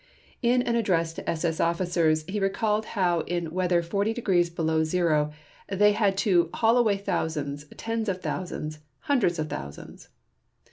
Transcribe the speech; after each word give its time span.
In 0.41 0.63
an 0.63 0.75
address 0.75 1.13
to 1.13 1.29
SS 1.29 1.59
officers 1.59 2.25
he 2.27 2.39
recalled 2.39 2.85
how 2.97 3.19
in 3.27 3.51
weather 3.53 3.83
40 3.83 4.15
degrees 4.15 4.49
below 4.49 4.83
zero 4.83 5.31
they 5.69 5.91
had 5.91 6.17
to 6.25 6.49
"haul 6.55 6.75
away 6.77 6.97
thousands, 6.97 7.65
tens 7.77 8.09
of 8.09 8.19
thousands, 8.19 8.79
hundreds 9.01 9.37
of 9.37 9.47
thousands". 9.47 10.09